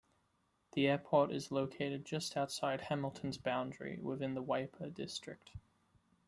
The 0.71 0.87
airport 0.87 1.31
is 1.31 1.51
located 1.51 2.05
just 2.07 2.35
outside 2.35 2.81
Hamilton's 2.81 3.37
boundary, 3.37 3.99
within 4.01 4.33
the 4.33 4.41
Waipa 4.41 4.91
District. 4.91 5.51